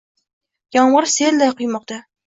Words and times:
Yomg'ir 0.77 1.11
selday 1.19 1.57
quymoqda 1.61 2.05